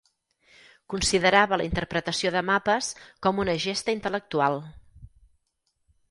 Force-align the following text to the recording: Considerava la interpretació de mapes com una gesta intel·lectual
Considerava 0.93 1.59
la 1.61 1.67
interpretació 1.67 2.31
de 2.35 2.41
mapes 2.47 2.89
com 3.25 3.41
una 3.43 3.55
gesta 3.67 3.95
intel·lectual 3.97 4.57